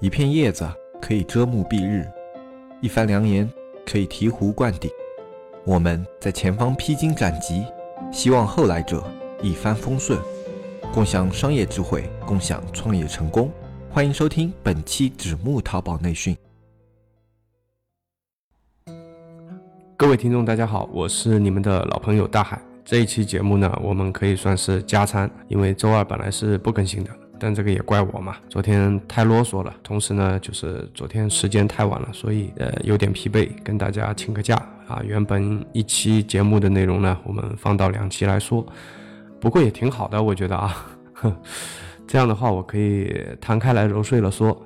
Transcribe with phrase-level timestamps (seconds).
[0.00, 0.66] 一片叶子
[0.98, 2.08] 可以遮目蔽日，
[2.80, 3.46] 一番良言
[3.84, 4.90] 可以醍醐灌顶。
[5.62, 7.66] 我们在前方披荆斩棘，
[8.10, 9.04] 希望后来者
[9.42, 10.18] 一帆风顺，
[10.90, 13.52] 共享商业智慧，共享创业成功。
[13.90, 16.34] 欢迎收听本期纸木淘宝内训。
[19.98, 22.58] 各位听众，大家好，我是你们的老朋友大海。
[22.86, 27.10] 这一期节目呢，我们可以算是加餐，因为周二本来是不更新的。
[27.40, 34.54] 但这个也怪我嘛，昨天太啰嗦了，同时呢，就是昨天时间太晚了，所以呃有点疲惫，跟大家请个假
[34.86, 35.00] 啊。
[35.04, 38.64] 原本一期节目的内容呢，我们放到两期来说，
[39.40, 40.76] 不过也挺好的，我觉得啊，
[42.06, 44.56] 这样的话我可以摊开来揉碎了说。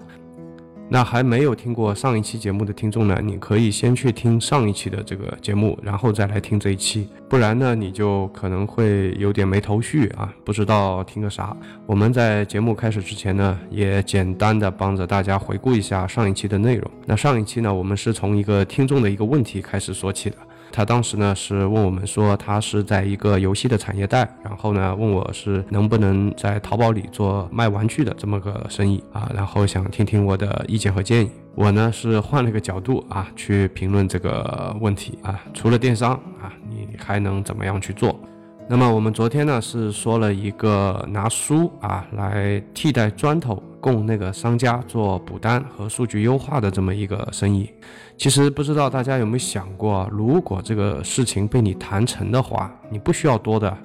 [0.88, 11.56] 那还没有听过上一期节目的听众呢，你可以先去听上一期的这个节目，然后再来听这一期，不然呢，你就可能会有点没头绪啊，不知道听个啥。
[11.86, 16.88] 我们在节目开始之前呢，也简单的帮着大家回顾一下上一期的内容。
[17.06, 20.36] 那上一期呢，我们是从一个听众的一个问题开始说起的。
[20.74, 31.30] 他当时呢是问我们说，他是在一个游戏的产业带，然后呢问我是能不能在淘宝里做卖玩具的这么个生意啊，然后想听听我的意见和建议。
[31.54, 38.18] 我呢是换了个角度啊去评论这个问题啊，除了电商啊，你还能怎么样去做？
[38.66, 43.62] 那么我们昨天呢是说了一个拿书啊来替代砖头。
[43.84, 47.70] 供那个商家做补单和数据优化的这么一个生意，
[48.16, 53.76] 其实不知道大家有没有想过，如果这个事情被你谈成的话，你不需要多的，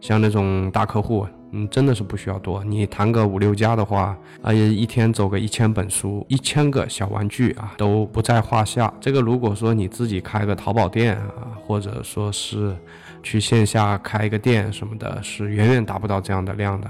[0.00, 2.64] 像那种大客户，嗯，真的是不需要多。
[2.64, 8.92] 你谈个五六家的话，啊，一天走个一千本书，一千个小玩具啊，都不在话下。
[9.00, 12.76] 这个如果说你自己开个淘宝店啊，或者说是
[13.24, 16.88] 去线下开一个店什么的，是远远达不到这样的量的。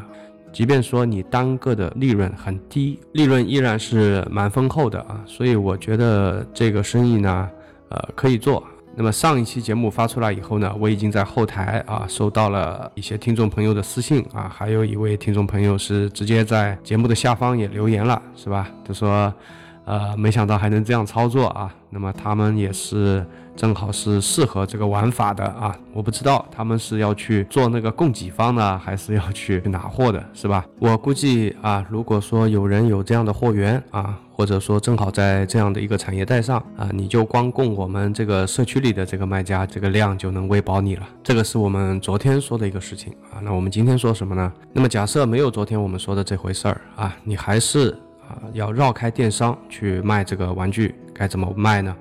[0.52, 7.48] 即便说你单个的利润很低，利润依然是蛮丰厚的啊，所以我觉得这个生意呢，
[7.88, 8.62] 呃，可以做。
[8.96, 18.70] 那么上一期节目发出来以后呢，我已经在后台啊收到了一些听众朋友的私信啊，还有一位听众朋友是直接在节目的下方也留言了，是吧？
[18.84, 19.34] 他说，
[19.84, 21.74] 呃，没想到还能这样操作啊。
[21.90, 23.24] 那么他们也是。
[23.56, 25.72] 正好是适合这个玩法的啊！
[25.92, 30.66] 我不知道他们是要去做那个供给方呢，还是要去拿货的，是吧？
[30.80, 41.06] 我估计啊，如果说有人有这样的货源啊，或者说正好在这样的一个产业带上啊，你就光供我们这个社区里的这个卖家，这个量就能喂饱你了。
[41.22, 43.38] 这个是我们昨天说的一个事情啊。
[43.40, 44.52] 那我们今天说什么呢？
[44.72, 47.96] 那么假设没有昨天我们说的这回事儿啊，你还是
[48.28, 51.96] 啊要绕开电商去卖这个玩具，该怎么卖呢？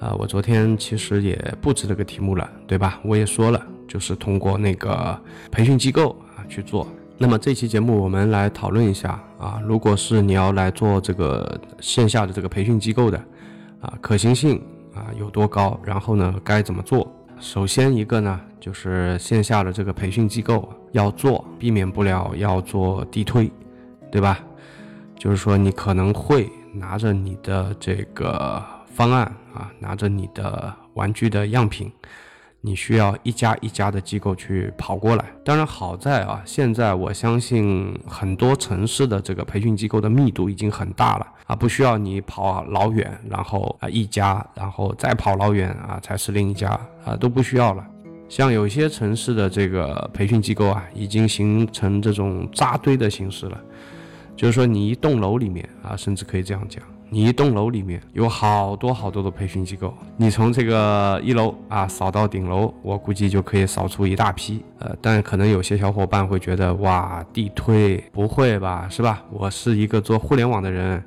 [0.00, 2.98] 啊，我昨天其实也布置了个题目了，对吧？
[3.04, 5.16] 我也说了，就是通过那个
[5.50, 6.86] 培训机构啊去做。
[7.18, 13.16] 那么这期节目我们来讨论一下啊，如果是你要来做这个线下的这个培训机构的
[13.80, 14.60] 啊，可行性
[14.92, 15.78] 啊有多高？
[15.84, 17.08] 然后呢，该怎么做？
[17.38, 23.48] 首先一个呢，就是线下的这个培训机构要做，避免不了要做地推，
[24.10, 24.40] 对吧？
[25.22, 28.60] 就是说你可能会拿着你的这个。
[28.94, 29.24] 方案
[29.54, 31.90] 啊，拿着你的玩具的样品，
[32.60, 35.24] 你需要一家一家的机构去跑过来。
[35.42, 47.82] 当然，好在啊，现在我相信很多城市的这个培训机构的密度已经很大了啊，不需要你跑老远，然后啊一家，然后再跑老远啊才是另一家啊，都不需要了。
[48.28, 53.58] 像有些城市的这个培训机构啊，已经形成这种扎堆的形式了，
[54.36, 56.82] 就是说你一栋楼里面啊，甚至可以这样讲。
[57.14, 64.64] 你一栋楼里面有好多好多的培训机构，你从这个一楼啊扫到顶楼，我估计就可以扫出一大批。
[64.78, 69.22] 呃，但可能有些小伙伴会觉得，哇，地推不会吧，是吧？
[69.30, 71.04] 我是一个做互联网的人，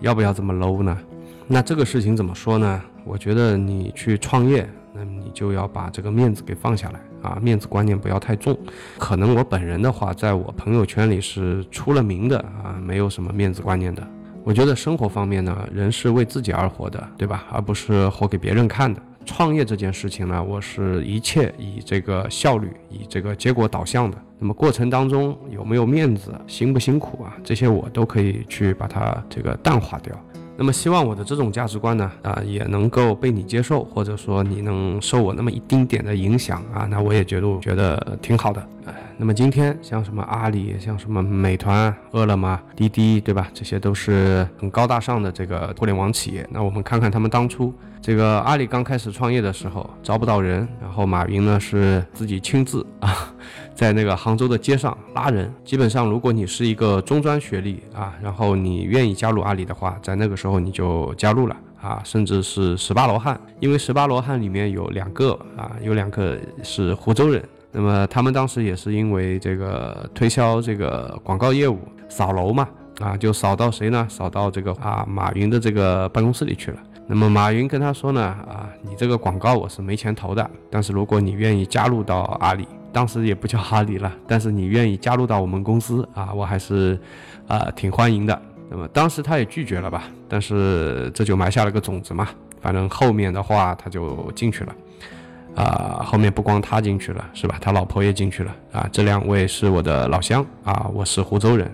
[0.00, 0.98] 要不要这么 low 呢？
[1.46, 2.82] 那这个事情怎么说呢？
[3.04, 8.58] 我觉得你去创业，那你就要把这个面子给放下来啊，面子观念不要太重。
[8.98, 14.06] 可能我本人的话，在我朋友圈里是出了名的啊，没有什么面子观念的。
[14.44, 17.44] 我觉得生活方面呢，人是为自己而活的，对吧？
[17.50, 19.00] 而不是活给别人看的。
[19.24, 24.18] 创业这件事情呢，我是一切以这个效率、以这个结果导向的。
[24.40, 27.36] 那么过程当中有没有面子、辛不辛苦啊？
[27.44, 30.12] 这些我都可以去把它这个淡化掉。
[30.56, 38.64] 那么希望我的这种价值观呢，啊，也能够被你接受，或者说你能受我那么一丁点的影响啊，那我也觉得觉得挺好的。
[39.16, 43.48] 那么今天像什么阿里，像什么美团、饿了么、滴滴，对吧？
[43.54, 46.46] 这些都是很高大上的这个互联网企业。
[46.50, 53.32] 那我们看看他们当初这个阿里刚开始创业的时候招不到人，然后马云呢是自己亲自啊
[53.74, 55.52] 在那个杭州的街上拉人。
[55.64, 67.42] 基本上，如果你是一个中专学历啊，然后你愿意加入阿里的话，在那个时候你就加入了啊，甚至是十八罗汉，因为十八罗汉里面有两个啊，有两个是湖州人。
[67.74, 71.78] 那么他们当时也是因为这个推销这个广告业务
[72.08, 72.68] 扫楼嘛，
[73.00, 74.06] 啊，就扫到谁呢？
[74.10, 76.78] 扫到这个啊马云的这个办公室里去了。
[77.06, 86.98] 那么马云跟他说呢，啊，你这个广告我是没钱投的，但是如果你愿意加入到阿里，当时也不叫哈里了，但是你愿意加入到我们公司啊，我还是
[87.48, 88.42] 啊挺欢迎的。
[88.68, 92.28] 那么当时他也拒绝了吧，但是这就埋下了个种子嘛，
[92.60, 94.74] 反正后面的话他就进去了。
[95.54, 97.58] 啊，后面不光他进去了，是吧？
[97.60, 98.88] 他老婆也进去了啊。
[98.90, 101.70] 这两位是我的老乡啊，我是湖州人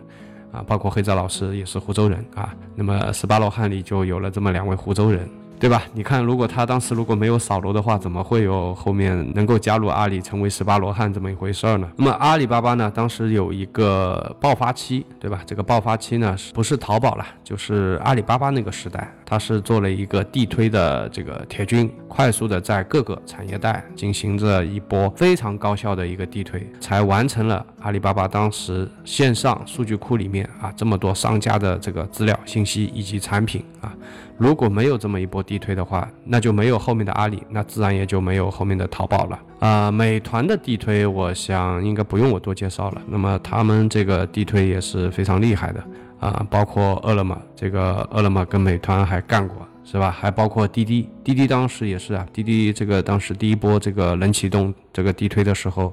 [0.50, 2.53] 啊，包括黑泽老师也是湖州人啊。
[2.75, 5.29] 那么十八罗汉里就有了这么两位湖州人。
[5.60, 5.82] 对吧？
[5.93, 11.90] 你看，如果他当时如果没有扫楼的话，怎么会有后面能够加入阿里，成为十八罗汉这么一回事儿呢？
[11.96, 15.43] 那么阿里巴巴呢，当时有一个爆发期，对吧？
[15.44, 33.93] 这个爆发期呢，是不是淘宝了，就是阿里巴巴那个时代，它是做了一个地推的这个铁军，快速的在各个产业带进行着一波非常高效的一个地推，才完成了阿里巴巴当时线上数据库里面啊这么多商家的这个资料信息以及产品啊。
[34.38, 39.90] 如果没有这么一波地推的话，那就没有后面的阿里，那自然也就没有后面的淘宝了啊。
[39.90, 43.02] 美团的地推，我想应该不用我多介绍了。
[43.08, 45.85] 那么他们这个地推也是非常厉害的
[46.20, 50.08] 啊，包括饿了么，这个饿了么跟美团还干过，是吧？
[50.08, 55.93] 还包括滴滴，滴滴当时也是啊，滴滴这个当时第一波这个冷启动这个地推的时候，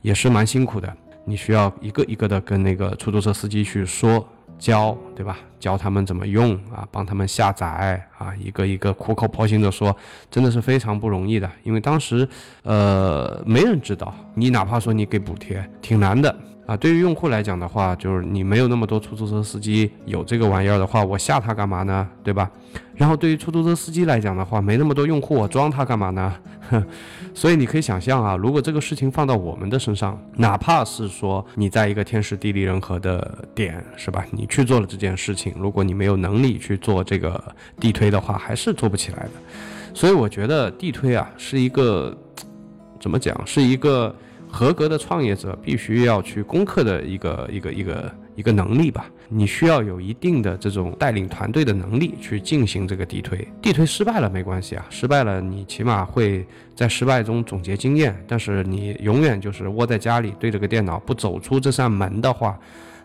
[0.00, 4.24] 也是蛮辛苦的，你需要一个一个的跟那个出租车司机去说。
[4.60, 5.38] 教对吧？
[5.58, 9.94] 教他们怎么用啊，帮他们下载啊，一个一个苦口婆心的说，
[10.30, 11.50] 真的是非常不容易的。
[11.64, 12.28] 因为当时，
[12.62, 16.34] 呃，没人知道，你哪怕说你给补贴，挺难的
[16.66, 16.76] 啊。
[16.76, 22.06] 对于用户来讲的话，就是你没有那么多出租车司机有这个玩意儿的话，我下它干嘛呢？
[22.22, 22.50] 对吧？
[22.94, 26.34] 然后对于出租车司机来讲的话，没那么多用户，我装它干嘛呢？
[27.34, 34.24] 所以你可以想象啊，如果这个事情放到我们的身上，哪怕是说你在一个天时地利人和的点，是吧？
[34.30, 37.42] 你去做了这件事情，如果你没有能力去做这个
[37.78, 39.30] 地推的话，还是做不起来的。
[39.92, 42.16] 所以我觉得地推啊，是一个
[43.00, 44.14] 怎么讲，是一个
[44.48, 49.06] 合格的创业者必须要去攻克的一个一个一个一个能力吧。
[49.32, 56.44] 你需要有一定的这种带领团队的能力去进行这个地推，地推失败了没关系啊，失败了你起码会
[56.74, 62.58] 在失败中总结经验，但是你永远就是窝在家里对着个电脑不走出这扇门的话，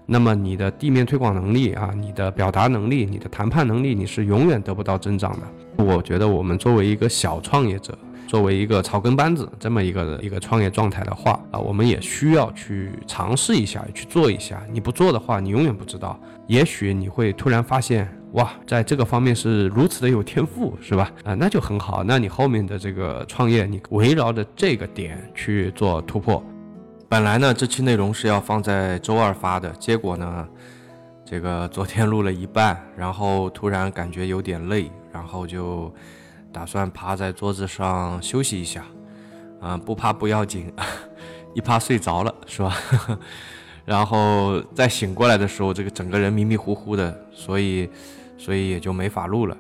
[0.08, 5.84] 那么你的地面推广能力啊，你的表达能力，你的谈判能力，你是永远得不到增长的。
[5.84, 7.96] 我觉得我们作为一个小创业者。
[8.28, 14.62] 作为一个草根班子这么一个一个创业状态的话啊，我们也需要去尝试一下，去做一下。
[14.72, 16.20] 你不做的话，你永远不知道。
[16.48, 21.12] 也许你会突然发现，哇，在这个方面是如此的有天赋，是吧？
[21.24, 22.04] 啊， 那就很好。
[22.04, 26.44] 那你后面的这个创业，你围绕着这个点去做突破。
[27.08, 30.48] 本来呢，这期内容是要放在周二发的，结果呢，
[31.24, 35.94] 这个昨天录了一半，然后突然感觉有点累，然后就。
[36.56, 38.86] 打算趴在桌子上休息一下，
[39.62, 40.72] 嗯，不趴不要紧，
[41.54, 42.78] 一趴睡着了是吧？
[43.84, 47.90] 然后再醒过来的时候，这个整个人迷迷糊糊的，所以，
[48.38, 49.58] 所以也就没法录了。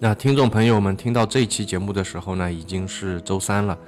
[0.00, 3.78] 那听众朋友们听到这期节目的时候呢，已经是周三了。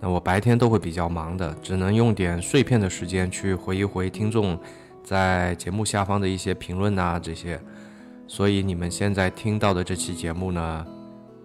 [0.00, 4.58] 那我白天都会比较忙的，只能用点碎片的时间去回一回听众
[5.02, 7.60] 在节目下方的一些评论呐这些。
[8.26, 10.86] 所以你们现在听到的这期节目呢？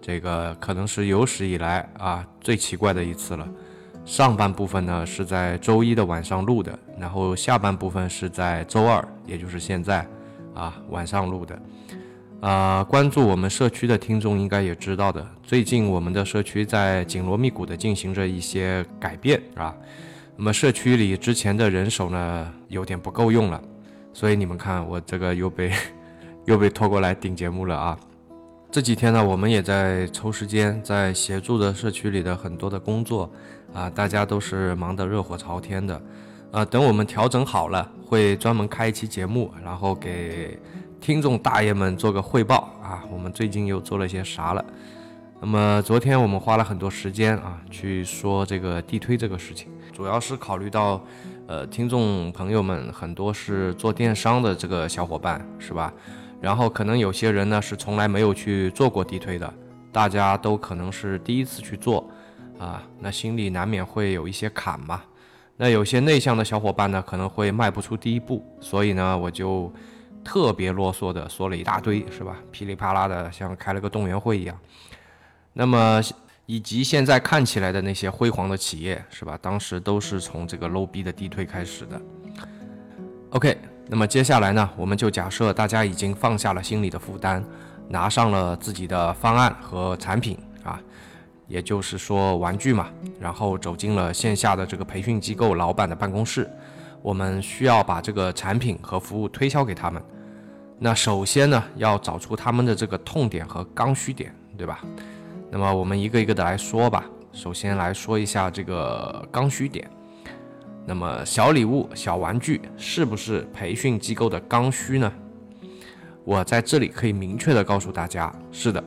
[0.09, 3.47] 这个可能是有史以来啊最奇怪的一次了。
[4.05, 10.03] 上半部分呢是在周一的晚上录的，然后下半部分是在周二，也就是现在
[10.55, 11.61] 啊晚上录的。
[12.41, 19.75] 啊，关注我们社区的听众应该也知道的，最近我们的社区在紧锣密鼓的进行着一些改变啊。
[20.35, 23.61] 那么社区里之前的人手呢有点不够用了，
[24.11, 25.71] 所以你们看我这个又被
[26.45, 27.99] 又被拖过来顶节目了啊。
[28.71, 33.27] 这几天呢，我们也在抽时间，在协助的社区里的很多的工作，
[33.73, 35.99] 啊，大家都是忙得热火朝天的，
[36.51, 40.59] 啊，等我们调整好了，会专门开一期节目，然后给
[41.01, 44.63] 听众大爷们做个汇报啊，我们最近又做了些啥了？
[45.41, 51.03] 那么昨天我们花了很多时间啊，去说这个地推这个事情，主要是考虑到，
[51.47, 55.91] 呃，听众朋友们很多是做电商的这个小伙伴，是吧？
[56.41, 59.53] 然后可能有些人呢是从来没有去做过地推的，
[59.91, 62.09] 大家都可能是第一次去做，
[62.57, 65.01] 啊，那心里难免会有一些坎嘛。
[65.57, 69.69] 那有些内向的小伙伴呢，可能会迈不出第一步，所以呢，我就
[70.23, 72.37] 特别啰嗦的说了一大堆，是吧？
[72.49, 74.57] 噼里啪啦的，像开了个动员会一样。
[75.51, 76.01] 那么，
[76.45, 79.37] 以及现在看起来的那些辉煌的企业，是吧？
[79.41, 82.01] 当时都是从这个 low 逼的地推开始的。
[83.31, 83.57] OK，
[83.89, 87.43] 那么接下来呢，我们就假设大家已经放下了心理的负担，
[87.87, 90.79] 拿上了自己的方案和产品啊。
[91.47, 96.47] 也就是说，玩具嘛，然后走进了线下的这个培训机构老板的办公室，
[97.01, 99.99] 我们需要把这个产品和服务推销给他们。
[100.77, 104.81] 那首先呢，要找出他们的这个痛点和刚需点，对吧？
[105.49, 107.03] 那么我们一个一个的来说吧。
[107.33, 109.89] 首先来说一下这个刚需点。
[110.85, 115.11] 那么小礼物、小玩具是不是培训机构的刚需呢？
[116.23, 118.83] 我在这里可以明确的告诉大家，是的。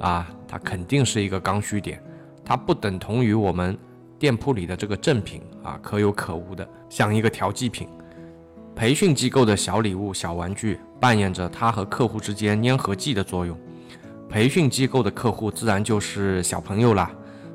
[0.00, 0.28] 啊。
[0.48, 2.00] 它肯定是一个刚需点，
[2.44, 3.76] 它不等同于我们
[4.16, 7.88] 店铺里的这个正品啊，可有可无的，像一个调剂品。
[8.76, 13.58] 培训机构的小礼物、小玩具扮演着它和客户之间粘合剂的作用。
[14.28, 17.10] 培训机构的客户自然就是小朋友啦。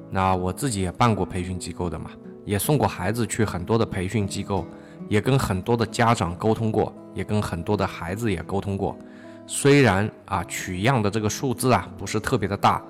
[0.10, 2.12] 那我自己也办过培训机构的嘛，
[2.46, 4.66] 也送过孩子去很多的培训机构，
[5.08, 8.98] 也跟很多的家长沟通过，也跟很多的孩子也沟通过。
[9.48, 12.82] 虽然啊取样的这个数字啊不是特别的大，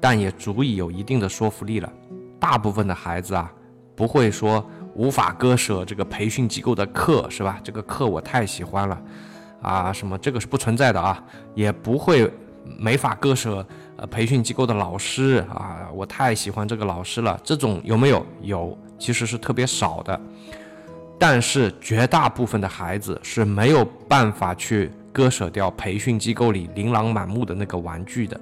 [0.00, 1.92] 但也足以有一定的说服力了。
[2.38, 3.52] 大部分的孩子啊
[3.94, 7.58] 不会说无法割舍这个培训机构的课是吧？
[7.62, 9.02] 这个课我太喜欢了
[9.60, 11.22] 啊，什么这个是不存在的啊，
[11.54, 12.32] 也不会
[12.78, 17.38] 没法割舍呃培训机构的老师啊，我太喜欢这个老师了。
[17.42, 18.24] 这种有没有？
[18.42, 20.20] 有，其实是特别少的。
[21.18, 24.90] 但是绝大部分的孩子是没有办法去。
[25.16, 28.38] 割舍掉培训机构里琳琅满目的那个玩具的，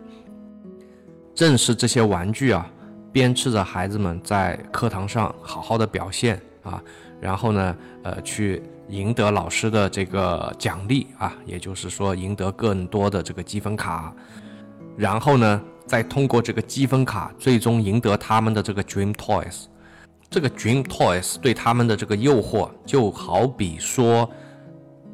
[1.32, 2.68] 正是这些玩具啊，
[3.12, 6.82] 鞭笞着孩子们在课堂上好好的表现啊，
[7.20, 14.12] 然后呢，呃，去赢得老师的这个奖励啊，也就是说赢得更多的这个积分卡，
[14.96, 19.66] 然后呢，再通过这个积分卡，最终赢得他们的这个 Dream Toys。
[20.34, 24.28] 这个 Dream Toys 对他们的这个诱惑，就好比说。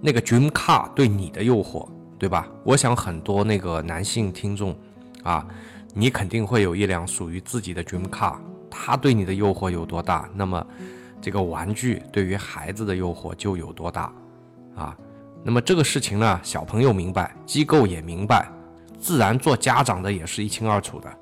[0.01, 1.87] 那个 Dream Car 对你的诱惑，
[2.19, 2.49] 对吧？
[2.65, 4.75] 我想很多那个男性听众，
[5.23, 5.47] 啊，
[5.93, 8.37] 你肯定会有一辆属于自己的 Dream Car，
[8.71, 10.67] 它对你的诱惑有多大，那么
[11.21, 14.11] 这个玩具对于孩子的诱惑就有多大，
[14.75, 14.97] 啊，
[15.45, 18.51] 那么这个事情呢，小朋友明白，机构也明白，
[18.99, 21.15] 自然做家长的也是一清二楚的，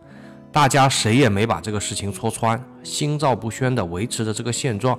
[0.58, 4.98] 大家谁也没把这个事情戳穿，心照不宣地维持着这个现状，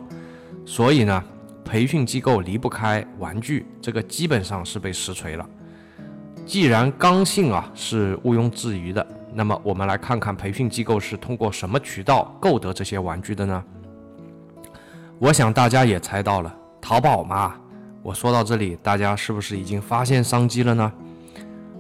[0.66, 1.22] 所以呢。
[1.66, 5.46] 培训机构离不开玩具，这个基本上是被实锤了。
[6.46, 13.62] 既然刚性啊是毋庸置疑的，那么我们来看看培训机构是通过什么渠道购得这些玩具的呢？
[15.20, 17.54] 我想大家也猜到了，淘宝嘛。
[18.02, 20.92] 我说到这里，大家是不是已经发现商机了呢？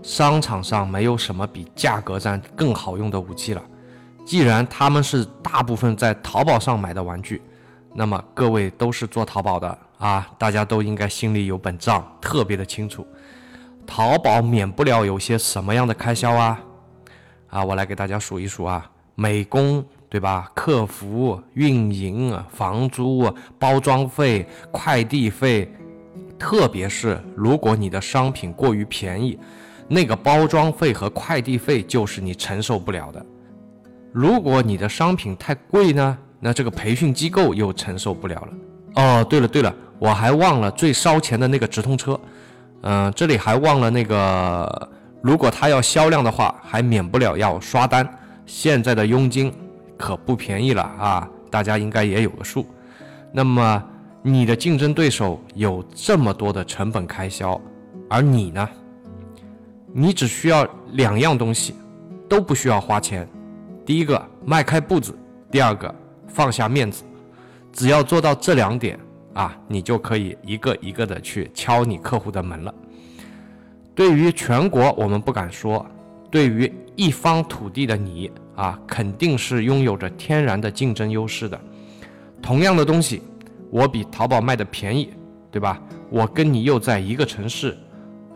[0.01, 3.61] 商场上没有什么比价格战更好用的武器了。
[4.25, 7.41] 既然他们是大部分在淘宝上买的玩具。
[7.91, 13.05] 那么各位都是做淘宝的啊，大家都应该心里有本账，特别的清楚。
[13.87, 16.61] 淘宝免不了有些什么样的开销啊？
[17.49, 20.51] 啊，我来给大家数一数啊，美工对吧？
[20.53, 23.27] 客服、运营、房租、
[23.57, 25.73] 包装费、快递费，
[26.37, 29.37] 特别是如果你的商品过于便宜，
[29.89, 33.25] 那个包装费和快递费就是你承受不了的。
[34.13, 36.17] 如果你的商品太贵呢？
[36.39, 38.47] 那这个培训机构又承受不了了。
[38.95, 42.17] 哦，对了对了，我还忘了最烧钱的那个直通车。
[42.81, 44.89] 嗯，这里还忘了那个，
[45.21, 48.07] 如果他要销量的话，还免不了要刷单。
[48.45, 49.53] 现在的佣金
[49.97, 52.65] 可不便宜了啊，大家应该也有个数。
[53.33, 53.83] 那么
[54.23, 57.59] 你的竞争对手有这么多的成本开销，
[58.09, 58.67] 而你呢？
[59.93, 61.75] 你只需要两样东西，
[62.27, 63.27] 都不需要花钱。
[63.85, 65.13] 第一个，迈开步子；
[65.51, 65.93] 第二个。
[66.31, 67.03] 放下面子，
[67.73, 68.99] 只要做到这两点
[69.33, 72.73] 啊，你就可以一个一个的去敲你客户的门了。
[73.95, 75.83] 对于全国，我们不敢说；
[76.29, 81.59] 对于一方土地的你啊，肯定是拥有着天然的竞争优势的。
[82.43, 83.23] 同样的东西，
[83.71, 85.09] 我比淘宝卖的便宜，
[85.49, 85.81] 对吧？
[86.11, 87.75] 我跟你又在一个城市，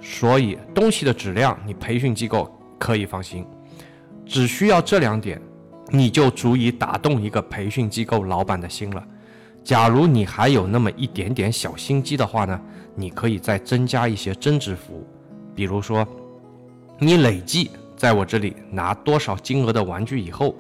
[0.04, 3.44] 所以东西的质量，你培训机构可以放心。
[4.26, 5.42] 只需要这两点。
[5.92, 9.04] 你就足以打动一个培训机构老板的心了。
[9.64, 12.60] 假如你还有那么一点点小心机的话呢，
[12.96, 15.06] 你可以再增加一些增值服务，
[15.54, 16.08] 比如说，
[16.98, 20.56] 你累计在我这里拿多少金额的玩具以后，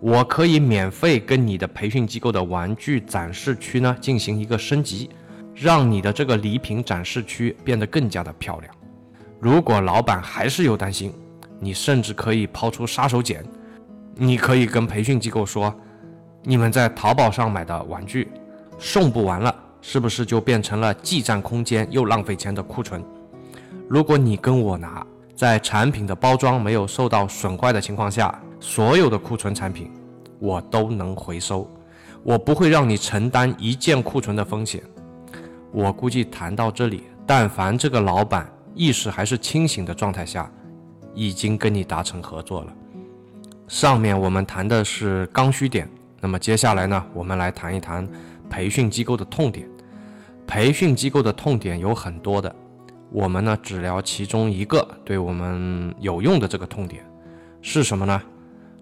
[0.00, 5.10] 我可以免费跟你的培训机构的玩具展示区呢进行一个升级，
[5.54, 8.74] 让你的这个礼品展示区变得更加的漂亮。
[9.40, 11.12] 如果老板还是有担心，
[11.58, 13.42] 你甚至可以抛出杀手锏，
[14.14, 15.74] 你可以跟培训机构说，
[16.42, 18.30] 你们在淘宝上买的玩具
[18.78, 23.02] 送不完了，是不是就变成了既占空间又浪费钱的库存？
[23.88, 25.04] 如果你跟我拿，
[25.34, 28.38] 在产品的包装没有受到损坏的情况下。
[28.62, 29.90] 所有的库存产品，
[30.38, 31.66] 我都能回收，
[32.22, 34.82] 我不会让你承担一件库存的风险。
[35.72, 38.46] 我估计谈到这里，但凡这个老板
[38.80, 40.50] 意识还是清醒的状态下，
[41.14, 42.72] 已经跟你达成合作了。
[43.68, 45.86] 上面我们谈的是刚需点，
[46.18, 48.08] 那么接下来呢，我们来谈一谈
[48.48, 49.68] 培训机构的痛点。
[50.46, 52.56] 培训机构的痛点有很多的，
[53.10, 57.04] 我们呢只聊其中一个对我们有用的这个痛点
[57.60, 58.22] 是什么呢？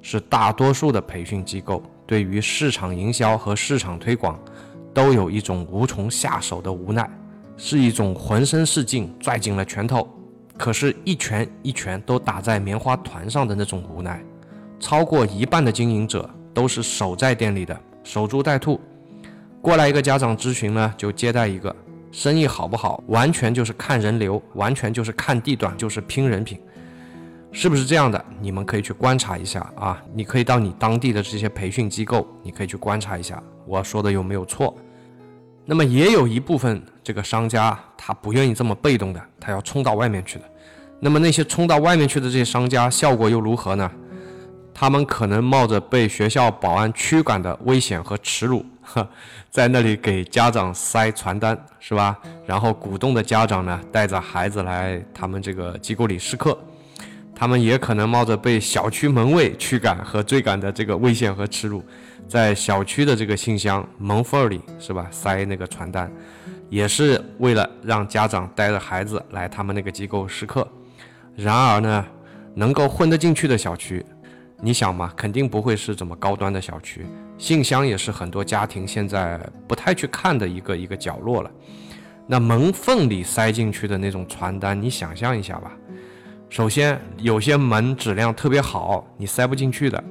[0.00, 4.38] 是大多数的培训机构对于市场营销和市场推广，
[4.94, 7.10] 都有一种无从下手的无奈，
[7.58, 10.08] 是一种浑身是劲拽紧了拳头，
[10.56, 14.22] 可是，一拳一拳都打在棉花团上的那种无奈。
[14.78, 18.80] 超过一半的经营者都是守在店里的，守株待兔。
[19.60, 21.74] 过来一个家长咨询呢，就接待一个，
[22.12, 26.60] 生意好不好，完全就是看人流，完全就是看地段，就是拼人品。
[27.50, 28.24] 是不是这样的？
[28.40, 30.00] 你们可以去观察一下啊！
[30.14, 34.76] 你可以到你当地的这些培训机构，你可以去观察一下，我说的有没有错？
[35.64, 40.44] 那么也有一部分这个商家，他不愿意这么被动的，他要冲到外面去的。
[41.00, 43.90] 那么那些冲到外面去的这些商家，效果又如何呢？
[44.74, 48.62] 他们可能冒着被学校保安驱赶的危险和耻辱，
[49.48, 52.14] 在那里给家长塞传单，是吧？
[52.44, 56.58] 然后鼓动的家长呢，带着孩子来他们这个机构里试课。
[57.34, 61.82] 他们也可能冒着被小区门卫驱赶和追赶的这个危险和耻辱，
[62.28, 65.06] 在小区的这个信箱门缝里，是吧？
[65.10, 66.12] 塞那个传单，
[66.68, 70.66] 也是为了让家长带着孩子来他们那个机构试课。
[71.34, 72.04] 然而呢，
[72.54, 74.04] 能够混得进去的小区，
[74.60, 77.06] 你想嘛，肯定不会是怎么高端的小区。
[77.38, 81.50] 信箱也是很多家庭现在不太去看的一个一个角落了。
[82.26, 85.72] 那门缝里塞进去的那种传单，你想象一下吧。
[86.50, 90.02] 首先，有些门质量特别好，你塞不进去的；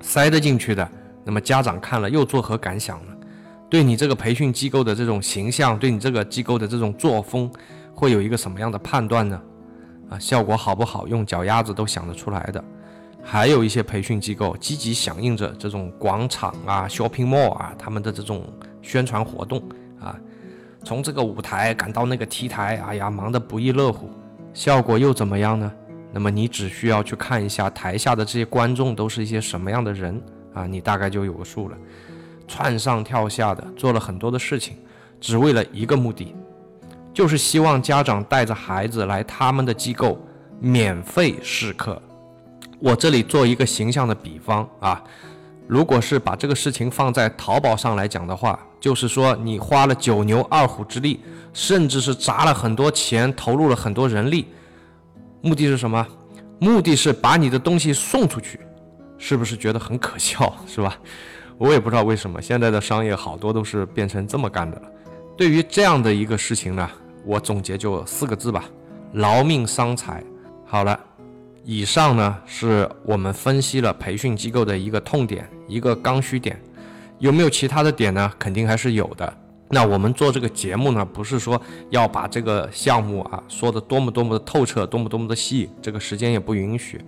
[0.00, 0.88] 塞得进去的，
[1.24, 3.12] 那么家长看了又作何感想呢？
[3.70, 7.50] 对你这个培训机构的这种形象，对你这个机构的这种作风，
[7.94, 9.40] 会有一个什么样的判断呢？
[10.08, 12.64] 啊，效果好不好，用脚丫子都想得出来的。
[13.22, 18.42] 还有一些培训机构积极响应着这种广场啊、shopping mall 啊他们的这种
[18.80, 19.62] 宣传活动
[20.00, 20.18] 啊，
[20.82, 24.08] 从这个舞台赶到那个 T 台，哎呀，忙得不亦乐乎。
[24.54, 25.70] 效果又怎么样呢？
[26.10, 30.18] 那么你只需要去看一下台下的这些观众都是一些什么样的人
[30.54, 31.76] 啊，你大概就有个数了。
[32.48, 34.76] 窜上跳下的做了很多的事情，
[35.20, 36.34] 只为了一个目的，
[37.14, 40.18] 就是希望家长带着孩子来他们的机构
[40.58, 42.02] 免费试课。
[42.80, 45.00] 我这里做一个形象的比方啊，
[45.66, 51.20] 如果是把这个事情放在淘宝上来讲的话，就是说你花了九牛二虎之力。
[51.54, 54.46] 甚至是砸了很多钱，投入了很多人力，
[55.40, 56.06] 目的是什么？
[56.60, 58.60] 目的是把你的东西送出去，
[59.16, 60.96] 是不是觉得很可笑，是吧？
[61.58, 64.82] 我也不知道为什么现在的商业好多都是变成这么干的了。
[65.36, 66.88] 对于这样的一个事情呢，
[67.24, 68.64] 我总结就四个字吧：
[69.12, 70.22] 劳命伤财。
[70.64, 70.98] 好了，
[71.64, 76.60] 以上呢是我们分析了培训机构的一个痛点，一个刚需点，
[77.18, 78.32] 有没有其他的点呢？
[78.38, 79.32] 肯定还是有的。
[79.70, 86.98] 那我们做这个节目呢，不是说要把这个项目啊说的多么多么的透彻，多么多么的细，这个时间也不允许，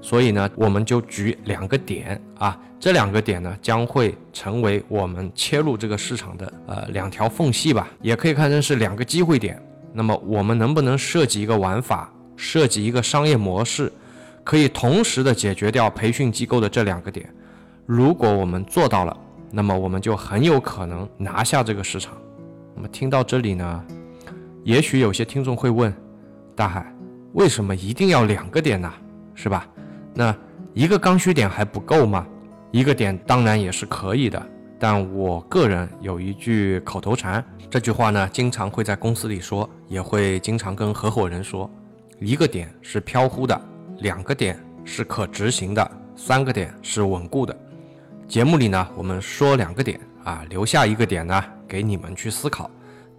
[0.00, 9.60] 所以呢，我们就举两个点啊，这两个点呢将会成为我们切入这个市场的呃两条缝隙吧，也可以看成是两个机会点。
[9.92, 13.92] 那么我们能不能设计一个玩法，设计一个商业模式，
[14.42, 17.28] 可以同时的解决掉培训机构的这两个点？
[17.84, 19.14] 如果我们做到了。
[19.56, 22.12] 那么我们就很有可能拿下这个市场。
[22.74, 23.84] 那么听到这里呢，
[24.64, 25.90] 也许有些听众会问：
[26.54, 26.94] 大海，
[27.32, 28.92] 为什么一定要两个点呢？
[29.34, 29.66] 是吧？
[30.12, 30.36] 那
[30.74, 32.26] 一个刚需点还不够吗？
[32.70, 34.46] 一个点当然也是可以的，
[34.78, 41.70] 但我个人有一句口头禅，这句话呢，经常会在公司里说，也会经常跟合伙人说：
[42.20, 43.58] 一个点是飘忽的，
[44.00, 47.58] 两个点是可执行的，三个点是稳固的。
[48.28, 52.68] 节目里呢，我们说两个点啊，留下一个点呢，给你们去思考。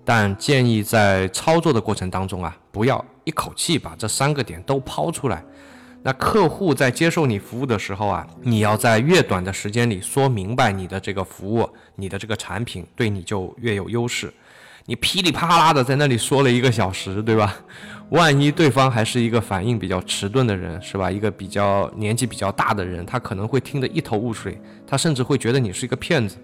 [0.03, 5.43] 但建议在操作的过程当中啊，不要一口气把这三个点都抛出来，
[6.03, 14.31] 那客户在接受你服务的时候啊，你要在越短的时间里说明白你的这个服务，你的这个产品对你就越有优势。
[14.85, 17.55] 你噼里啪啦的在那里说了一个小时，对吧？
[18.09, 21.11] 万一对方还是一个反应比较迟钝的人，是吧？
[21.11, 26.37] 一个比较年纪比较大的人，他可能会听得一头雾水，他甚至会觉得你是一个骗子。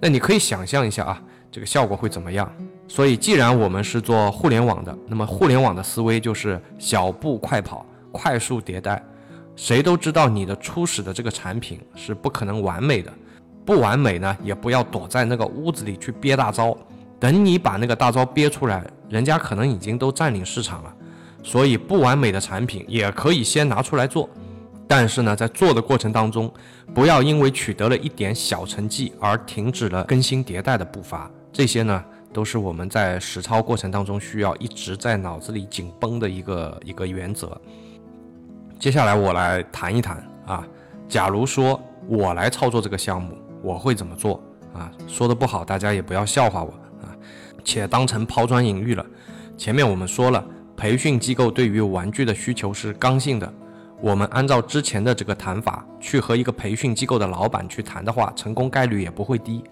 [0.00, 2.50] 那你可以想象一下啊，这个效果会怎么样？
[2.88, 7.84] 所以，既然我们是做互联网的，那么互联网的思维就是小步快跑。
[8.10, 9.00] 快速迭代，
[9.54, 13.12] 谁都知道你的初始的这个产品是不可能完美的，
[13.66, 16.76] 不完美呢，也不要躲在那个屋子里去憋大招，
[17.20, 20.94] 等你把那个大招憋出来，人家可能已经都占领市场了。
[21.42, 24.28] 所以不完美的产品也可以先拿出来做，
[24.86, 26.52] 但是呢，在做的过程当中，
[26.94, 31.30] 不要因为取得了一点小成绩而停止了更新迭代的步伐。
[31.52, 37.58] 这些呢，都是我们在实操过程当中需要一直在脑子里紧绷的一个一个原则。
[38.78, 40.66] 接下来我来谈一谈啊，
[41.08, 44.42] 假如说我来操作这个项目，我会怎么做
[44.74, 44.90] 啊？
[45.06, 46.74] 说的不好，大家也不要笑话我，
[47.64, 49.04] 且当成抛砖引玉了。
[49.56, 50.44] 前面我们说了，
[50.76, 53.52] 培训机构对于玩具的需求是刚性的，
[54.00, 59.62] 我们按照之前的这个谈法去和一个培训机构的老板去谈的话，成功概率也不会低。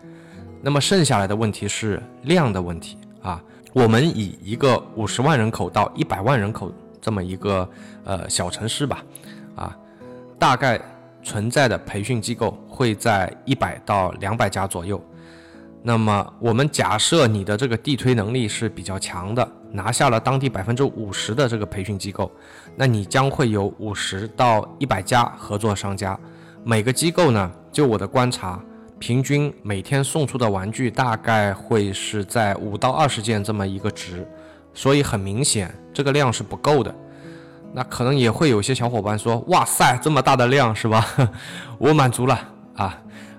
[0.62, 6.72] 那么剩下来的问题是量的问题啊，我们以一个五十万人口到一百万人口。
[6.98, 7.68] 这么一个
[8.02, 9.04] 呃小城市吧，
[9.54, 9.76] 啊，
[10.40, 10.80] 大概
[11.22, 15.00] 存在的培训机构会在一百到两百家左右。
[15.82, 22.30] 那么我们假设你的这个地推能力是比较强的，拿下了当地百分之五十的这个培训机构，
[22.74, 26.18] 那你将会有五十到一百家合作商家。
[26.64, 28.60] 每个机构呢，就我的观察，
[28.98, 34.26] 平均每天送出的玩具大概会是在五到二十件这么一个值。
[34.74, 36.92] 所以很明显，这个量是不够的。
[37.72, 41.06] 那可能也会有些小伙伴说：“哇塞，这么大的量是吧？
[41.78, 42.38] 我满足了
[42.74, 42.98] 啊。”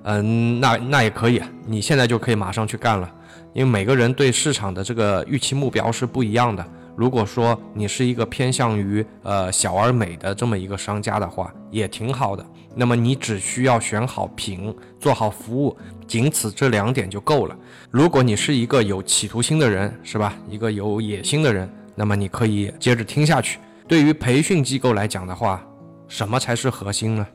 [0.10, 3.14] 嗯，那那也可以，你现在就可以马上去干了。
[3.54, 6.66] 因为每个人对市场的这个预期目标是不一样的。
[6.96, 12.46] 如果说你是一个偏向于呃小而美的这么一个商家的话，也挺好的。
[12.74, 15.76] 那么你只需要选好品，做好服务，
[16.08, 17.56] 仅此这两点就够了。
[17.92, 20.34] 如果你是一个有企图心的人，是吧？
[20.48, 23.60] 一个有野心的人，那么你可以接着听下去。
[23.90, 25.62] 对于培训机构来讲的话，
[26.08, 27.28] 什么才是核心呢？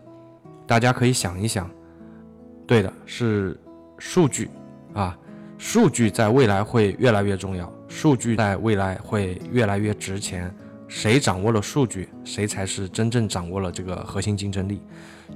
[0.67, 1.69] 大家可以想一想。
[2.73, 3.55] 对的，是
[3.99, 4.49] 数据
[4.95, 5.15] 啊，
[5.59, 10.51] 数据在未来会越来越重要，数据在未来会越来越值钱。
[10.89, 14.81] 谁掌握了数据，谁才是真正掌握了这个核心竞争力。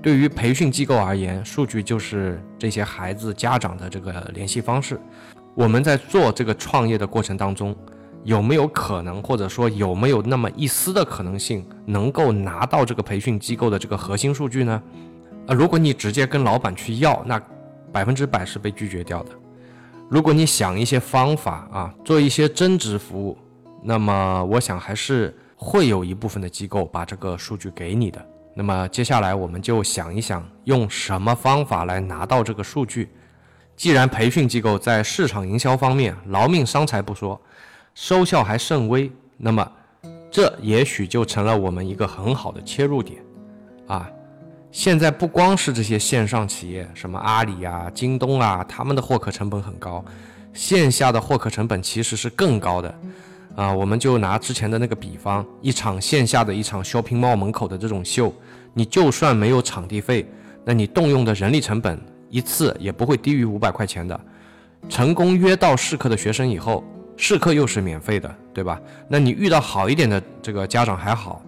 [0.00, 4.98] 对于培训机构而言，数据就是这些孩子家长的这个联系方式。
[5.54, 7.76] 我们在做这个创业的过程当中，
[8.24, 14.82] 有没有可能，或者说有没有那么一丝的可能性，能够拿到这个培训机构的这个核心数据呢？
[15.46, 17.40] 啊，如果你直接跟老板去要，那
[17.92, 19.32] 百分之百是被拒绝掉的。
[20.08, 23.36] 如果你想一些方法啊，做一些增值服务，
[23.82, 25.36] 那么我想还是。
[25.58, 28.22] 会有一部分的机构把这个数据给你的。
[28.52, 33.08] 那么接下来我们就想一想，用什么方法来拿到这个数据。
[33.74, 37.40] 既然培训机构在市场营销方面劳命伤财不说，
[37.94, 39.66] 收效还甚微，那么
[40.30, 43.24] 这也许就成了我们一个很好的切入点
[43.86, 44.06] 啊。
[44.76, 50.04] 现在不光是这些线上企业，什么阿里啊、京东啊，他们的获客成本很高，
[50.52, 52.94] 线下的获客成本其实是更高的。
[53.56, 58.30] 啊，我们就拿之前的那个比方，一场线下的一场 shopping mall 门口的这种秀，
[58.74, 60.30] 你就算没有场地费，
[60.62, 64.20] 那你动用的人力成本一次也不会低于五百块钱的。
[64.90, 66.84] 成功约到试课的学生以后，
[67.16, 68.78] 试课又是免费的，对吧？
[69.08, 71.40] 那你遇到好一点的这个家长还好，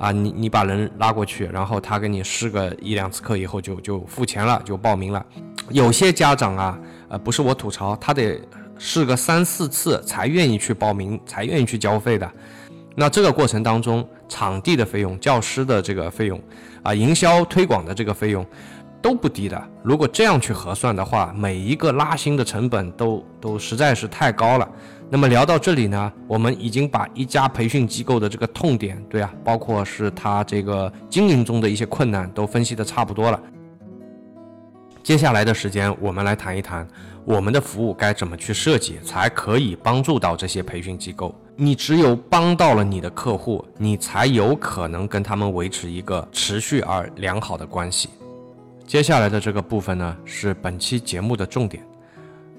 [0.00, 5.24] 啊，你你把人拉过去，然后他给你试个一两次课以后就就付钱了，就报名了。
[5.68, 6.78] 有些家长啊，
[7.10, 8.40] 呃，不是我吐槽，他得。
[8.82, 12.26] 试个三四次才愿意去报名，才愿意去交费的。
[12.96, 16.42] 那这个过程当中，场地的费用、教师的这个费用
[16.82, 18.42] 啊、营销推广的这个费用
[19.02, 19.62] 都不低的。
[19.82, 24.66] 如果这样去核算的话，每一个拉新的成本都都实在是太高了。
[25.12, 33.42] 那么聊到这里呢，我们已经把一家培训机构的这个痛点，对啊，包括是他这个经营中的一些困难，都分析的差不多了。
[35.02, 36.86] 接下来的时间，我们来谈一谈
[37.24, 41.34] 我们的服务该怎么去设计，才可以帮助到这些培训机构。
[41.56, 48.10] 你只有帮到了你的客户，你才有可能跟他们维持一个持续而良好的关系。
[48.86, 51.82] 接下来的这个部分呢，是本期节目的重点。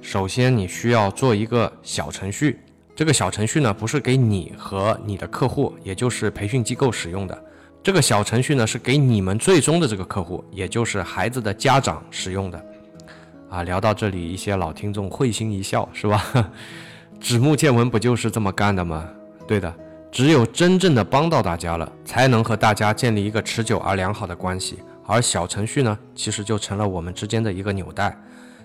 [0.02, 2.60] 首先，你需要做一个小程序。
[2.96, 7.44] 这个小程序呢，不是给你和你的客户，也就是培训机构使用的，
[7.84, 12.66] 这个小程序呢是给你们最终的这个客户，也就是孩子的家长使用的。
[13.50, 16.52] 啊，聊到这里，一些老听众会心一笑，是吧？
[17.20, 19.08] 指木见闻不就是这么干的吗？
[19.48, 19.74] 对的，
[20.12, 24.80] 只有真正的帮到大家了，才能和大家建立一个持久而良好的关系。
[25.06, 28.18] 而小程序呢，其实就成了我们之间的一个纽带。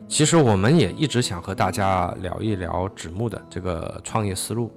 [0.09, 4.73] 其实我们也一直想和大家聊一聊纸木的这个创业思路，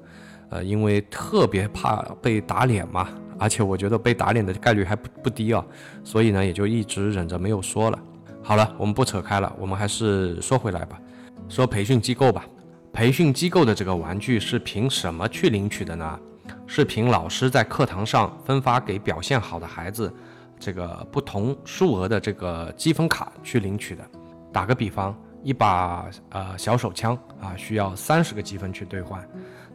[0.49, 5.63] 呃，因为特别怕被打脸嘛，而且我觉得被打脸的概率还不不低啊，
[6.03, 7.99] 所以呢，也就一直忍着没有说了。
[8.41, 10.99] 好了，我们不扯开了，我们还是说回来吧，
[11.47, 12.45] 说培训机构吧。
[12.91, 16.19] 培训机构的这个玩具是凭什么去领取的呢？
[16.65, 20.11] 是凭老师在课堂上分发给表现好的孩子
[20.59, 24.03] 这个不同数额的这个积分卡去领取的。
[24.51, 29.23] 打个比方，一把呃小手枪啊，需要三十个积分去兑换。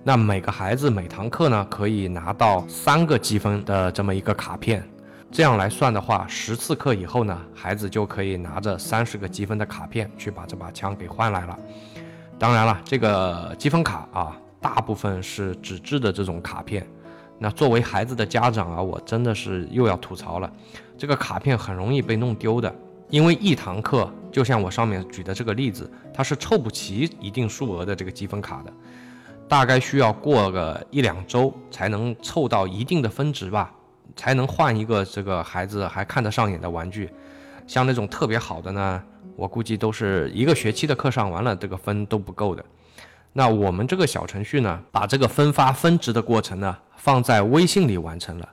[0.02, 4.86] 那每个孩子每堂课呢，可以拿到三个积分的这么一个卡片。
[5.30, 11.58] 这样来算的话，十次课以后呢，孩子就可以拿着三十个积分的卡片去把这把枪给换来了。
[12.38, 16.86] 当然了，这个积分卡啊，大部分是纸质的这种卡片。
[17.38, 20.52] 那作为孩子的家长啊，我真的是又要吐槽了，
[20.96, 22.72] 这个卡片很容易被弄丢的。
[23.10, 28.72] 因为一堂课，就像我上面举的这个例子，它是凑不齐一定数额的这个积分卡的，
[29.48, 33.72] 大概需要过个一两周才能凑到一定的分值吧，
[34.16, 37.08] 才能换一个这个孩子还看得上眼的玩具。
[37.64, 39.00] 像那种特别好的呢，
[39.36, 42.64] 我估计都是一个学期的课上完了，这个分都不够的。
[43.32, 48.48] 那我们这个小程序呢，把这个分发分值的过程呢，放在微信里完成了。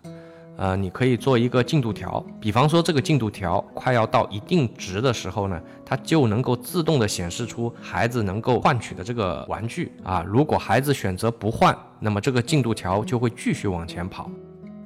[0.61, 10.23] 呃，你可以做一个进度条，比方说这个进度条快要到一定值的时候呢，它就能够自动的显示出孩子能够换取的这个玩具啊。
[10.23, 14.29] 如果孩子选择不换，那么这个进度条就会继续往前跑。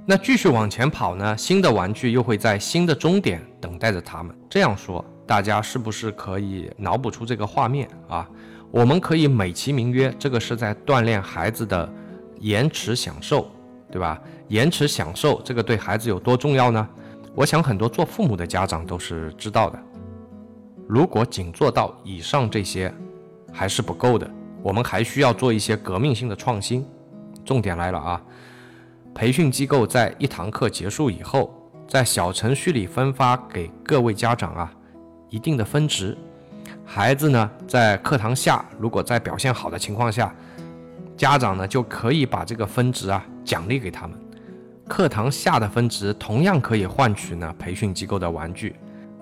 [0.05, 4.33] 那继续往前跑呢，新的玩具又会在新的终点等待着他们。
[4.49, 8.25] 这样说，大家是不是可以脑补出这个画面啊？
[8.71, 11.91] 我们可以美其名曰，这个是在锻炼孩子的
[12.39, 13.51] 延迟享受。
[13.91, 14.19] 对吧？
[14.47, 16.87] 延迟享受这个对孩子有多重要呢？
[17.33, 19.79] 我想很多做父母的家长都是知道的。
[20.87, 22.93] 如果仅做到以上这些
[23.51, 24.29] 还是不够的，
[24.61, 26.85] 我们还需要做一些革命性的创新。
[27.43, 28.21] 重点来了啊！
[29.13, 31.53] 培训机构在一堂课结束以后，
[31.87, 34.71] 在小程序里分发给各位家长啊
[35.29, 36.17] 一定的分值。
[36.85, 40.33] 孩子呢，在课堂下如果在表现好的情况下，
[41.17, 43.25] 家长呢就可以把这个分值啊。
[43.43, 44.19] 奖励给他们，
[44.87, 48.75] 课堂下的分值同样可以换取呢培训机构的玩具。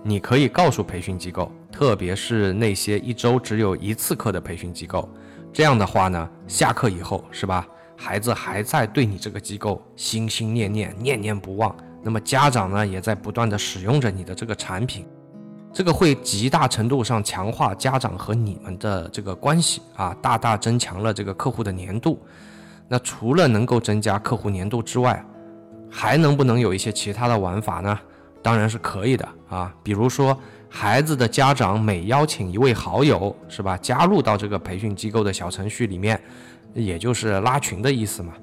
[0.04, 5.08] 你可以告诉培训机构，特别是那些一周只有一次课的培训机构，
[5.54, 15.06] 这样的话呢，下课以后是吧，孩子还在对你这个机构心心念念、念念不忘，那么家长呢也在不断的使用着你的这个产品，
[15.72, 22.22] 这个会极大程度上强化家长和你们的这个关系啊，大大增强了这个客户的粘度。
[22.90, 25.26] 那除了能够增加客户粘度之外，
[25.96, 27.98] 还能不能有一些其他的玩法呢？
[28.42, 33.78] 当然是可以的啊，比如说孩子的家长每邀请一位好友，是吧？
[33.78, 36.20] 加入到这个培训机构的小程序里面，
[36.74, 38.34] 也就是拉群的意思嘛。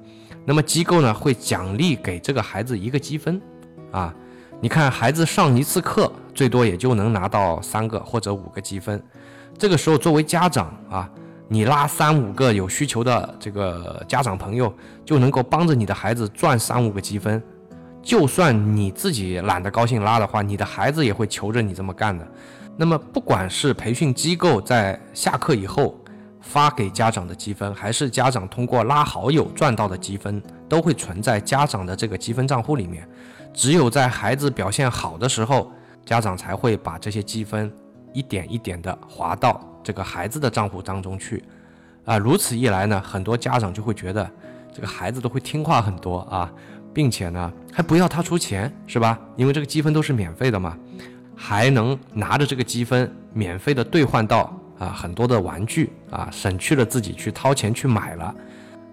[0.45, 3.39] 那么机构呢会奖励给这个孩子一个积分，
[3.91, 4.11] 啊，
[4.59, 9.03] 你看孩子上一次课最多也就能拿到三个或者五个积分，
[9.57, 11.07] 这个时候作为家长啊。
[11.53, 17.43] 你拉三五个有需求的这个家长朋友，就能够帮着你的孩子赚三五个积分。
[18.01, 22.25] 就算你自己懒得高兴拉的话，你的孩子也会求着你这么干的。
[22.77, 25.99] 那么，不管是培训机构在下课以后
[26.39, 33.05] 发给家长的积分，还是家长通过拉好友赚到的积分，都会存在家长的这个积分账户里面。
[33.53, 35.69] 只有在孩子表现好的时候，
[36.05, 37.69] 家长才会把这些积分
[38.13, 39.61] 一点一点的划到。
[39.83, 41.43] 这个孩子的账户当中去，
[42.05, 44.29] 啊，如此一来呢，很多家长就会觉得
[44.73, 46.51] 这个孩子都会听话很多啊，
[46.93, 49.19] 并且呢还不要他出钱，是吧？
[49.35, 50.77] 因为这个积分都是免费的嘛，
[51.35, 58.33] 还能拿着这个积分免费的兑换到啊很多的玩具啊，省去了自己去掏钱去买了。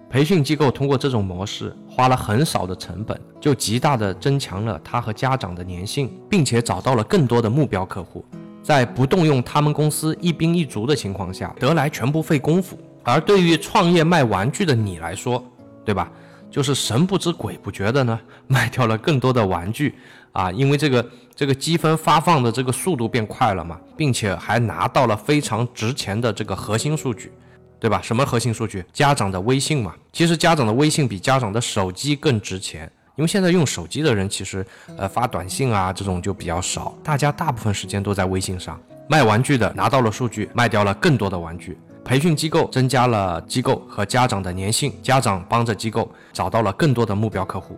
[0.09, 8.25] 培训机构通过这种模式，花了很少的成本，就极大的增强了他和家长的粘性，并且找到了更多的目标客户。
[8.69, 12.77] 在不动用他们公司一兵一卒的情况下，得来全不费工夫。
[13.03, 15.43] 而对于创业卖玩具的你来说，
[15.83, 16.11] 对吧？
[16.51, 19.95] 就是神不知鬼不觉的呢， 卖掉了更多的玩具
[20.33, 21.03] 啊，因为这个
[21.33, 27.31] 这个积分发放的这个速度变快了嘛，并且还拿到了非常值钱的这个核心数据，
[27.79, 27.99] 对吧？
[28.03, 28.85] 什么核心数据？
[28.93, 29.95] 家长的微信嘛。
[30.13, 32.91] 其实家长的微信比家长的手机更值钱。
[33.19, 38.79] 因为现在用手机的人其实呃发短信啊这种就比较少，大家大部分时间都在微信上。
[39.09, 41.73] 卖玩具的拿到了数据，卖掉了更多的玩具；
[42.05, 47.75] 培训机构增加了机构和家长的粘性，家长帮着机构找到了更多的目标客户；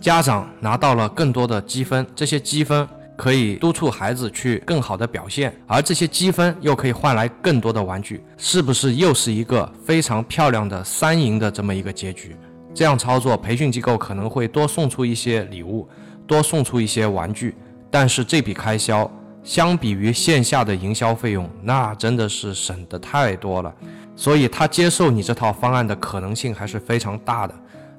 [0.00, 12.36] 家长拿到了更多的积分，这些积分可以督促孩子去更好的表现，而这些积分又可以换来更多的玩具，是不是又是一个非常漂亮的三赢的这么一个结局？
[12.74, 15.88] 这样操作，培训机构可能会多送出一些礼物，
[16.26, 17.54] 多送出一些玩具，
[17.90, 19.10] 但是这笔开销。
[19.44, 23.70] 相比于线下的营销费用，那真的是省得太多了，
[24.16, 27.54] 所以他接受你这套方案的可能性还是非常大的。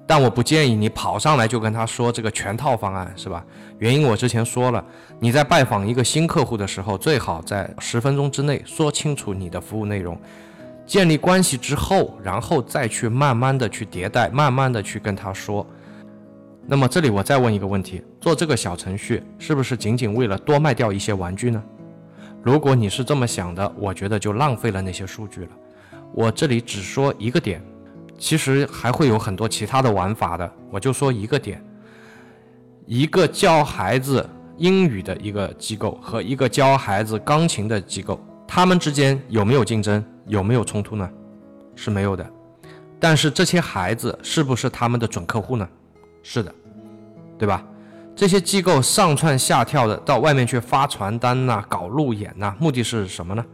[0.08, 3.46] 但我不建议你跑上来就跟他说这个全套方案，是吧？
[3.78, 4.84] 原因我之前说了，
[5.20, 10.20] 你在拜访一个新客户的时候，最好在十分钟之内说清楚你的服务内容，
[10.86, 15.66] 建立关系之后，然后再去慢慢的去迭代，慢慢的去跟他说。
[16.68, 21.64] 那么这里我再问一个问题：做这个小程序是不是仅仅为了多卖掉一些玩具呢？
[22.44, 25.50] 如果你是这么想的，我觉得就浪费了那些数据了。
[26.14, 27.62] 我这里只说一个点，
[28.18, 30.52] 其实还会有很多其他的玩法的。
[30.72, 31.64] 我就说一个点：
[32.86, 40.04] 一个教孩子英语的一个机构和一个教孩子钢琴的机构，他们之间有没有竞争？
[40.28, 41.10] 有没有冲突呢？
[41.76, 42.26] 是没有的。
[43.00, 45.68] 但是这些孩子是不是他们的准客户呢？
[46.24, 46.54] 是的，
[47.38, 47.64] 对吧？
[48.16, 53.46] 这些机构上蹿下跳的到外面去发传单呐，搞路演呐，目的是什么呢？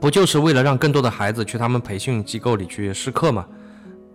[0.00, 3.46] 不就是为了让更多的孩子去他们培训机构里去试课吗？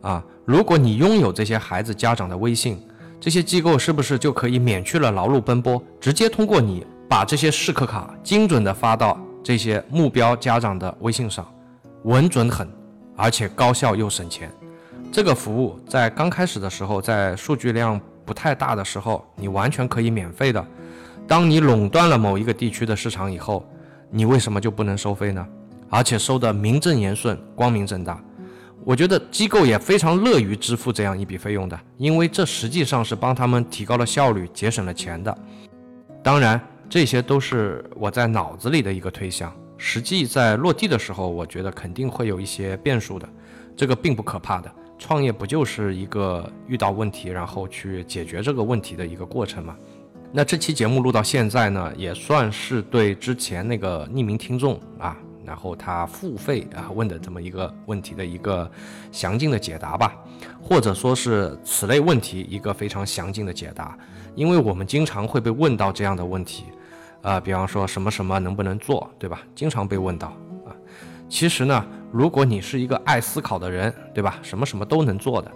[0.01, 2.81] 啊，如果你拥有这些孩子家长的微信，
[3.19, 11.45] 这些机构是不是就可以免去了劳碌奔波，直接通过你把这些试课卡精准的发到这些目标家长的微信上，
[12.05, 12.67] 稳准狠，
[13.15, 14.51] 而且高效又省钱。
[15.11, 20.65] 这个服务在刚开始的时候，在数据量不太大的时候，你完全可以免费的。
[21.27, 23.63] 当你垄断了某一个地区的市场以后，
[24.09, 25.47] 你为什么就不能收费呢？
[25.91, 28.19] 而且收的名正言顺、光明正大。
[28.83, 35.37] 我觉得机构也非常乐于支付这样一笔费用的，因为这实际上是帮他们提高了效率、节省了钱的。
[36.23, 43.27] 当然，这些都是我在脑子里的一个推想，实际在落地的时候，我觉得肯定会有一些变数的。
[43.75, 44.71] 这个并不可怕的。
[44.97, 49.75] 创业不就是一个遇到问题，然后去解决这个问题的一个过程吗？
[50.31, 58.69] 那这期节目录到现在呢，也算是对之前那个匿名听众啊，然后他付费啊问的这么一个问题的一个
[59.11, 60.15] 详尽的解答吧，
[60.61, 63.97] 或者说是此类问题一个非常详尽的解答。
[64.35, 66.65] 因为我们经常会被问到这样的问题，
[67.21, 69.41] 啊，比方说什么什么能不能做，对吧？
[69.55, 70.27] 经常被问到
[70.65, 70.75] 啊。
[71.27, 71.85] 其实呢。
[72.11, 74.39] 如果你是一个爱思考的人，对吧？
[74.41, 75.51] 什么什么都能做的。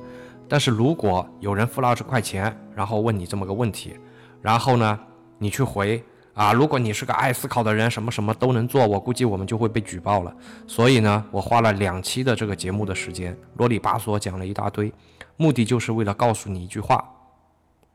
[0.46, 3.94] 但是如果有人付了二十块钱，然后问你这么个问题，
[4.42, 5.00] 然后呢，
[5.38, 10.36] 你去回啊，如果你是个爱思考的人，什么什么都能做，我估计我们就会被举报了。
[10.68, 14.92] 所以呢，我花了两期的这个节目的时间，啰里吧嗦讲了一大堆，
[15.38, 17.02] 目的就是为了告诉你一句话，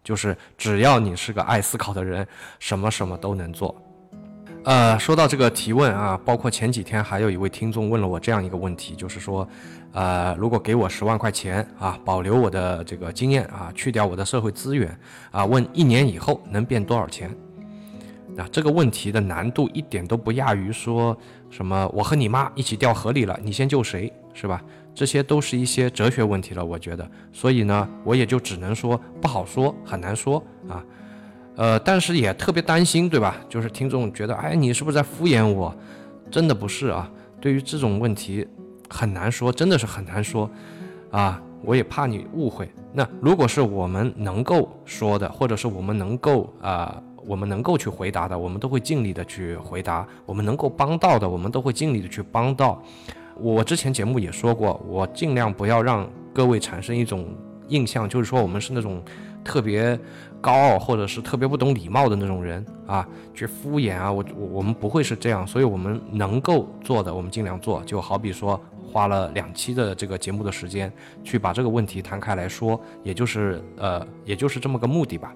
[0.05, 2.25] 就是只要你是个爱思考的人，
[2.61, 3.75] 什么什么都能做。
[4.64, 9.47] 呃，说到这个提问啊，包括前几天还有一位听众问了我这样一个问题，就是说，
[9.93, 14.99] 呃，如果给我十万块钱啊，保留我的这个经验啊，去掉我的社会资源
[15.31, 17.31] 啊，问一年以后能变多少钱？
[18.35, 21.17] 那这个问题的难度一点都不亚于说
[21.51, 24.62] 什么我和你妈一起掉河里了，你先救谁，是吧？
[24.95, 30.85] 这些都是一些哲学问题了，我觉得，所以呢，我也就只能说不好说，很难说啊。
[31.57, 33.37] 呃，但是也特别担心，对吧？
[33.49, 35.75] 就是听众觉得，哎，你是不是在敷衍我？
[36.31, 37.11] 真的不是啊。
[37.41, 38.47] 对于这种问题，
[38.89, 40.51] 很难说，真的是很难说
[41.11, 41.41] 啊。
[41.63, 42.69] 我也怕你误会。
[42.93, 50.07] 那如果是我们能够说的，或者是我们能够啊，我们能够去回答的，我们都会尽力的去回答。
[50.27, 52.83] 我们能够帮到的，我们都会尽力的去帮到。
[53.37, 57.27] 我之前节目也说过，我尽量不要让各位产生一种
[57.68, 59.03] 印象，就是说我们是那种
[59.44, 59.99] 特别。
[60.44, 67.83] 高傲或者是特别不懂礼貌的那种人啊，去敷衍啊，我我我们不会是这样，所以我们能够做的，我们尽量做。
[67.85, 68.61] 就好比说，
[68.92, 70.92] 花了两期的这个节目的时间，
[71.23, 75.35] 去把这个问题摊开来说，也就是呃，也就是这么个目的吧。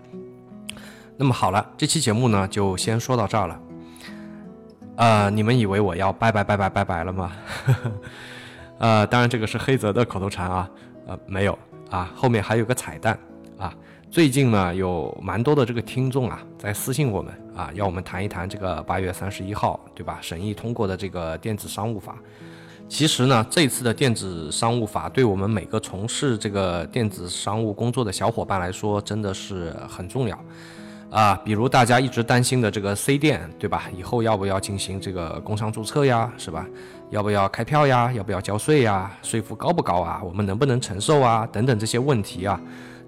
[1.17, 3.59] 那么好了，这期节目呢就先说到这儿了。
[4.99, 7.31] 呃，你们以为我要拜拜拜拜拜拜了吗？
[8.79, 10.69] 呃，当然这个是黑泽的口头禅啊，
[11.07, 11.57] 呃，没有
[11.89, 13.17] 啊，后面还有个彩蛋
[13.57, 13.73] 啊。
[14.11, 20.19] 最近呢，有蛮多的这个听众啊，在私信我们啊，要我们谈一谈这个八月三十一号，对吧？
[20.21, 22.17] 审议通过的这个电子商务法。
[22.89, 30.37] 其实呢，这次的电子商务法对我们每个从事这个电子商务工作的小伙伴来说，真的是很重要
[31.11, 31.35] 啊。
[31.45, 33.85] 比如大家一直担心的这个 C 店，对吧？
[33.97, 36.67] 以后要不要进行这个工商注册呀，是吧？
[37.11, 38.13] 要不要开票呀？
[38.13, 39.11] 要不要交税呀？
[39.23, 40.21] 税负高不高啊？
[40.23, 41.47] 我们能不能承受啊？
[41.51, 42.61] 等等这些问题啊，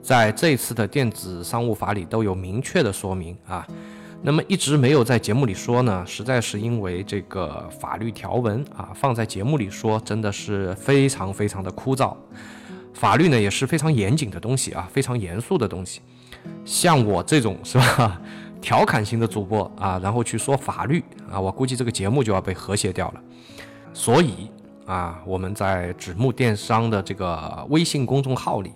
[0.03, 3.66] 在这次的电子商务法里都有明确的说明啊。
[4.22, 12.14] 那么一直没有在节目里说呢，实在是因为这个法律条文啊，放在节目里说真的是非常非常的枯燥。
[13.01, 16.03] 法律呢也是非常严谨的东西啊，非常严肃的东西。
[16.66, 18.20] 像我这种是吧，
[18.61, 23.20] 调侃型的主播啊，然后去说法律啊，我估计这个节目就要被和谐掉了。
[23.94, 24.51] 所以
[24.84, 28.70] 啊，我们在纸木电商的这个微信公众号里。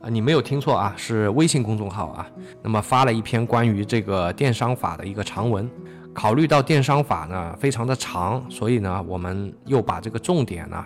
[0.00, 2.26] 啊，你没有听错啊，是微信公众号啊。
[2.60, 5.70] 那么发了一篇关于这个电商法的一个长文。
[6.12, 10.84] 考虑到电商法呢非常的长，所以呢我们又把这个重点呢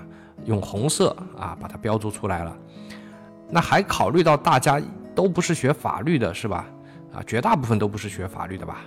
[0.48, 2.56] 用红色啊把它标注出来了。
[3.50, 4.80] 那还考虑到大家
[5.14, 6.66] 都不是学法律的，是吧？
[7.12, 8.80] 啊，绝大部分都不是学法律的吧？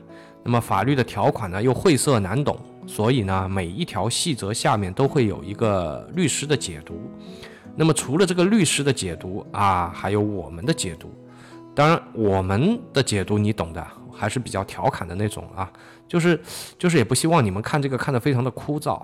[0.43, 2.57] 那么法律的条款呢又晦涩难懂，
[2.87, 6.99] 所以呢每一条细则下面都会有一个律师的解读。
[7.75, 11.13] 那么除了这个律师的解读啊，还有我们的解读。
[11.73, 15.71] 当然，我们的解读你懂的，还是比较调侃的那种啊，
[16.07, 16.39] 就是
[16.77, 19.01] 就是也不希望你们看这个看得非常的枯燥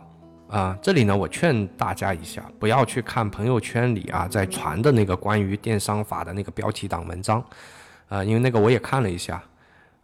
[0.49, 0.77] 啊。
[0.81, 7.43] 这里呢，我劝大家一下，不要去看朋友圈里啊在传的那个关于电商法的那个标题党文章
[8.09, 9.41] 啊，因为那个我也看了一下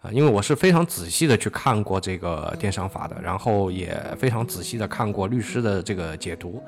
[0.01, 6.61] 啊，因为我是非常仔细的去看过这个电商法的，然后也非常仔细的看过律师的这个解读。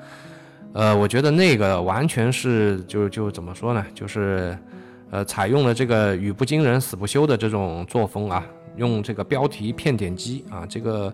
[0.72, 3.86] 呃，我觉得那个完全是就就怎么说呢？
[3.94, 4.56] 就是，
[5.10, 8.44] 呃，采用了这个语不惊人死不休的这种作风啊，
[8.76, 11.10] 用这个标题骗点击啊，这个，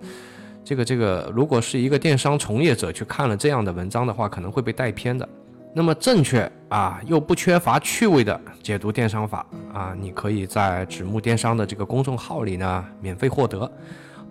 [0.65, 5.29] 这个这个，如果是一个电商从业者去看了这样的文章的话，可能会被带偏的。
[5.75, 13.71] 那么正确啊，又不缺乏趣味的解读电商法啊，你可以在纸木电商的这个公众号里呢免费获得。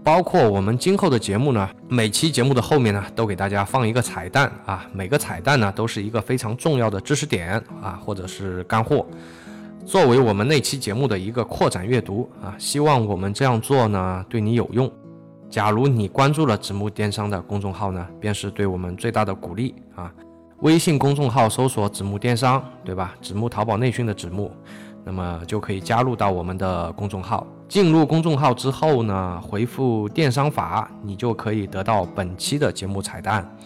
[0.03, 9.05] 包括我们今后的节目呢，每期节目的后面呢，都给大家放一个彩蛋啊，每个彩蛋呢都是一个非常重要的知识点啊，或者是干货，
[9.85, 14.91] 作为我们那期节目的一个扩展阅读啊，希望我们这样做呢对你有用。
[15.51, 20.11] 假如你关注了子木电商的公众号呢，便是对我们最大的鼓励啊。
[20.61, 23.13] 微信公众号搜索“子木电商”，对吧？
[23.21, 24.49] 子木淘宝内训的子木。
[25.03, 27.45] 那么就可以加入到我们的公众号。
[27.67, 33.57] 进入公众号之后呢，回复“电商法”，你就可以得到本期的节目彩蛋。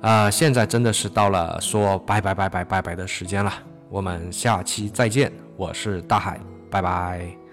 [0.00, 3.52] 啊，现在真的是到了说拜拜拜拜拜拜的时间了。
[3.90, 6.40] 我们下期再见，我是大海，
[6.70, 7.45] 拜拜。